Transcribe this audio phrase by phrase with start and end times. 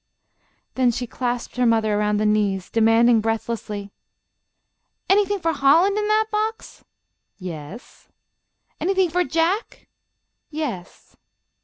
[0.73, 3.91] Then she clasped her mother around the knees, demanding, breathlessly:
[5.07, 6.83] "Anything for Holland in that box?"
[7.37, 8.09] "Yes."
[8.79, 9.87] "Anything for Jack?"
[10.49, 11.15] "Yes."